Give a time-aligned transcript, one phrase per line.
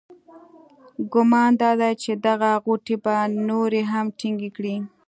[1.13, 3.15] ګمان دادی چې دغه غوټې به
[3.47, 4.75] نورې هم ټینګې کړي.